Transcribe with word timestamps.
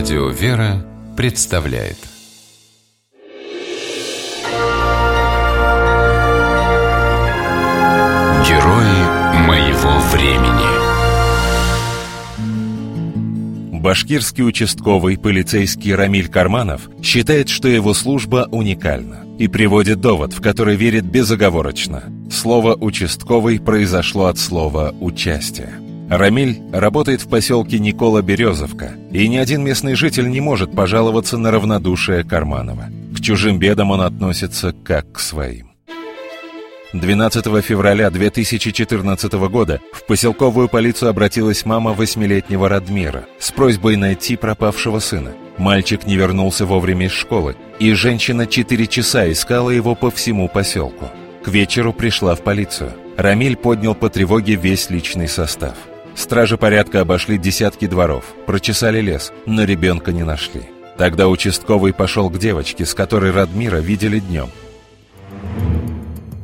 Радио 0.00 0.28
«Вера» 0.30 0.82
представляет 1.14 1.98
Герои 8.48 9.02
моего 9.46 10.00
времени 10.10 10.70
Башкирский 13.78 14.42
участковый 14.42 15.18
полицейский 15.18 15.94
Рамиль 15.94 16.30
Карманов 16.30 16.88
считает, 17.02 17.50
что 17.50 17.68
его 17.68 17.92
служба 17.92 18.48
уникальна 18.50 19.26
и 19.38 19.48
приводит 19.48 20.00
довод, 20.00 20.32
в 20.32 20.40
который 20.40 20.76
верит 20.76 21.04
безоговорочно. 21.04 22.04
Слово 22.32 22.74
«участковый» 22.74 23.60
произошло 23.60 24.28
от 24.28 24.38
слова 24.38 24.94
«участие». 24.98 25.89
Рамиль 26.10 26.60
работает 26.72 27.22
в 27.22 27.28
поселке 27.28 27.78
Никола-Березовка, 27.78 28.96
и 29.12 29.28
ни 29.28 29.36
один 29.36 29.62
местный 29.62 29.94
житель 29.94 30.28
не 30.28 30.40
может 30.40 30.74
пожаловаться 30.74 31.38
на 31.38 31.52
равнодушие 31.52 32.24
Карманова. 32.24 32.86
К 33.16 33.20
чужим 33.20 33.60
бедам 33.60 33.92
он 33.92 34.00
относится 34.00 34.74
как 34.82 35.12
к 35.12 35.20
своим. 35.20 35.70
12 36.92 37.64
февраля 37.64 38.10
2014 38.10 39.32
года 39.34 39.80
в 39.92 40.04
поселковую 40.04 40.68
полицию 40.68 41.10
обратилась 41.10 41.64
мама 41.64 41.92
восьмилетнего 41.92 42.68
Радмира 42.68 43.26
с 43.38 43.52
просьбой 43.52 43.94
найти 43.94 44.34
пропавшего 44.34 44.98
сына. 44.98 45.30
Мальчик 45.58 46.04
не 46.08 46.16
вернулся 46.16 46.66
вовремя 46.66 47.06
из 47.06 47.12
школы, 47.12 47.54
и 47.78 47.92
женщина 47.92 48.48
четыре 48.48 48.88
часа 48.88 49.30
искала 49.30 49.70
его 49.70 49.94
по 49.94 50.10
всему 50.10 50.48
поселку. 50.48 51.08
К 51.44 51.48
вечеру 51.48 51.92
пришла 51.92 52.34
в 52.34 52.40
полицию. 52.40 52.94
Рамиль 53.16 53.56
поднял 53.56 53.94
по 53.94 54.10
тревоге 54.10 54.56
весь 54.56 54.90
личный 54.90 55.28
состав. 55.28 55.76
Стражи 56.20 56.58
порядка 56.58 57.00
обошли 57.00 57.38
десятки 57.38 57.86
дворов, 57.86 58.34
прочесали 58.44 59.00
лес, 59.00 59.32
но 59.46 59.64
ребенка 59.64 60.12
не 60.12 60.22
нашли. 60.22 60.60
Тогда 60.98 61.28
участковый 61.28 61.94
пошел 61.94 62.28
к 62.28 62.38
девочке, 62.38 62.84
с 62.84 62.92
которой 62.92 63.30
Радмира 63.30 63.78
видели 63.78 64.18
днем. 64.20 64.50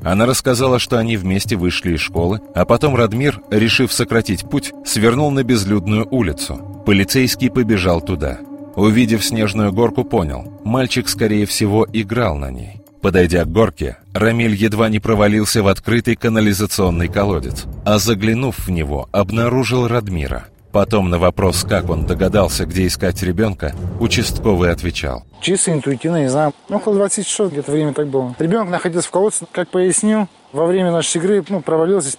Она 0.02 0.24
рассказала, 0.24 0.78
что 0.78 0.96
они 0.96 1.18
вместе 1.18 1.56
вышли 1.56 1.92
из 1.92 2.00
школы, 2.00 2.40
а 2.54 2.64
потом 2.64 2.96
Радмир, 2.96 3.42
решив 3.50 3.92
сократить 3.92 4.48
путь, 4.48 4.72
свернул 4.86 5.30
на 5.30 5.44
безлюдную 5.44 6.08
улицу. 6.10 6.82
Полицейский 6.86 7.50
побежал 7.50 8.00
туда. 8.00 8.38
Увидев 8.76 9.22
снежную 9.22 9.74
горку, 9.74 10.04
понял, 10.04 10.58
мальчик, 10.64 11.06
скорее 11.06 11.44
всего, 11.44 11.86
играл 11.92 12.36
на 12.36 12.50
ней. 12.50 12.80
Подойдя 13.06 13.44
к 13.44 13.52
горке, 13.52 13.98
Рамиль 14.14 14.56
едва 14.56 14.88
не 14.88 14.98
провалился 14.98 15.62
в 15.62 15.68
открытый 15.68 16.16
канализационный 16.16 17.06
колодец, 17.06 17.66
а 17.84 17.98
заглянув 17.98 18.58
в 18.58 18.68
него, 18.68 19.08
обнаружил 19.12 19.86
Радмира. 19.86 20.48
Потом 20.72 21.08
на 21.08 21.20
вопрос, 21.20 21.62
как 21.62 21.88
он 21.88 22.04
догадался, 22.04 22.66
где 22.66 22.84
искать 22.84 23.22
ребенка, 23.22 23.76
участковый 24.00 24.72
отвечал. 24.72 25.22
Чисто 25.40 25.72
интуитивно, 25.72 26.22
не 26.22 26.28
знаю. 26.28 26.52
Ну, 26.68 26.78
около 26.78 26.96
20 26.96 27.24
часов 27.24 27.52
где-то 27.52 27.70
время 27.70 27.92
так 27.92 28.08
было. 28.08 28.34
Ребенок 28.40 28.70
находился 28.70 29.06
в 29.06 29.12
колодце, 29.12 29.46
как 29.52 29.68
пояснил, 29.68 30.26
во 30.52 30.66
время 30.66 30.90
нашей 30.90 31.18
игры 31.18 31.44
ну, 31.48 31.60
провалился. 31.60 32.18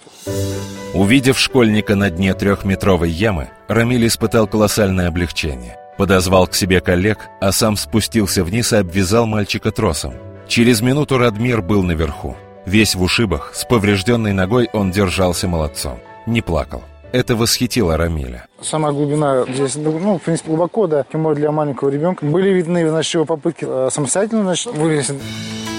Увидев 0.94 1.38
школьника 1.38 1.96
на 1.96 2.08
дне 2.08 2.32
трехметровой 2.32 3.10
ямы, 3.10 3.50
Рамиль 3.68 4.06
испытал 4.06 4.46
колоссальное 4.46 5.08
облегчение. 5.08 5.76
Подозвал 5.98 6.46
к 6.46 6.54
себе 6.54 6.80
коллег, 6.80 7.18
а 7.42 7.52
сам 7.52 7.76
спустился 7.76 8.42
вниз 8.42 8.72
и 8.72 8.76
обвязал 8.76 9.26
мальчика 9.26 9.70
тросом. 9.70 10.14
Через 10.48 10.80
минуту 10.80 11.18
Радмир 11.18 11.60
был 11.60 11.82
наверху. 11.82 12.34
Весь 12.64 12.94
в 12.94 13.02
ушибах, 13.02 13.52
с 13.54 13.66
поврежденной 13.66 14.32
ногой 14.32 14.70
он 14.72 14.90
держался 14.90 15.46
молодцом. 15.46 15.98
Не 16.26 16.40
плакал. 16.40 16.82
Это 17.12 17.36
восхитило 17.36 17.98
Рамиля. 17.98 18.46
Сама 18.62 18.92
глубина 18.92 19.44
здесь, 19.46 19.76
ну, 19.76 20.18
в 20.18 20.22
принципе, 20.22 20.48
глубоко, 20.48 20.86
да, 20.86 21.04
тем 21.10 21.22
более 21.22 21.40
для 21.40 21.52
маленького 21.52 21.90
ребенка. 21.90 22.24
Были 22.24 22.48
видны, 22.48 22.88
значит, 22.88 23.14
его 23.14 23.24
попытки 23.26 23.66
э, 23.68 23.88
самостоятельно, 23.92 24.42
значит, 24.44 24.72
вылезти. 24.74 25.18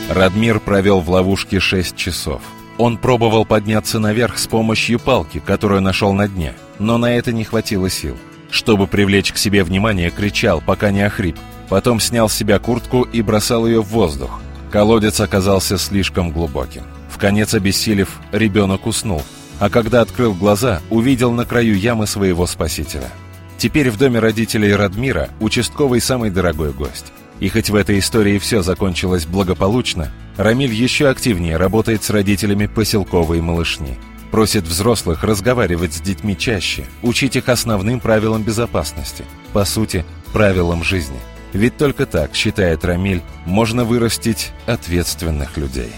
Радмир 0.10 0.60
провел 0.60 1.00
в 1.00 1.10
ловушке 1.10 1.60
6 1.60 1.96
часов. 1.96 2.42
Он 2.78 2.98
пробовал 2.98 3.46
подняться 3.46 3.98
наверх 3.98 4.38
с 4.38 4.46
помощью 4.46 5.00
палки, 5.00 5.40
которую 5.40 5.82
нашел 5.82 6.14
на 6.14 6.28
дне, 6.28 6.54
но 6.78 7.00
на 7.00 7.16
это 7.16 7.32
не 7.32 7.44
хватило 7.44 7.90
сил. 7.90 8.16
Чтобы 8.52 8.86
привлечь 8.86 9.34
к 9.34 9.38
себе 9.38 9.64
внимание, 9.64 10.12
кричал, 10.12 10.62
пока 10.66 10.92
не 10.92 11.02
охрип. 11.02 11.38
Потом 11.70 12.00
снял 12.00 12.30
с 12.30 12.34
себя 12.34 12.60
куртку 12.60 13.02
и 13.04 13.22
бросал 13.22 13.68
ее 13.68 13.82
в 13.82 13.88
воздух. 13.90 14.42
Колодец 14.72 15.19
оказался 15.19 15.78
слишком 15.78 16.31
глубоким. 16.31 16.84
В 17.09 17.18
конец 17.18 17.53
обессилев, 17.53 18.19
ребенок 18.31 18.85
уснул, 18.85 19.24
а 19.59 19.69
когда 19.69 20.02
открыл 20.02 20.34
глаза, 20.34 20.81
увидел 20.91 21.31
на 21.31 21.46
краю 21.46 21.75
ямы 21.75 22.06
своего 22.06 22.46
спасителя. 22.46 23.09
Теперь 23.57 23.90
в 23.90 23.97
доме 23.97 24.19
родителей 24.19 24.74
Радмира 24.74 25.30
участковый 25.40 26.00
самый 26.00 26.30
дорогой 26.30 26.72
гость. 26.72 27.12
И 27.40 27.50
хоть 27.50 27.69
в 27.69 27.75
этой 27.75 28.00
истории 28.00 28.38
все 28.38 28.62
закончилось 28.62 29.25
благополучно, 29.25 30.12
Рамиль 30.38 30.74
еще 30.74 31.07
активнее 31.09 31.57
работает 31.57 32.03
с 32.03 32.09
родителями 32.09 32.68
поселковой 32.68 33.41
малышни. 33.41 33.97
Просит 34.31 34.66
взрослых 34.66 35.24
разговаривать 35.24 35.94
с 35.94 36.01
детьми 36.01 36.38
чаще, 36.38 36.86
учить 37.01 37.36
их 37.36 37.50
основным 37.50 38.00
правилам 38.00 38.44
безопасности, 38.44 39.25
по 39.51 39.66
сути, 39.66 40.06
правилам 40.31 40.84
жизни– 40.84 41.18
ведь 41.54 41.78
только 41.78 42.06
так, 42.06 42.36
считает 42.36 42.86
Рамиль, 42.86 43.22
можно 43.46 43.84
вырастить 43.86 44.52
ответственных 44.68 45.58
людей. 45.58 45.92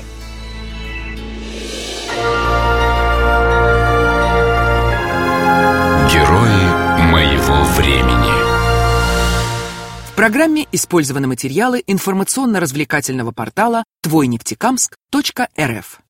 Герои 6.12 7.02
моего 7.12 7.64
времени 7.76 8.32
В 10.08 10.16
программе 10.16 10.68
использованы 10.72 11.28
материалы 11.28 11.84
информационно-развлекательного 11.86 13.32
портала 13.32 13.84
твойнефтекамск.рф. 14.02 16.00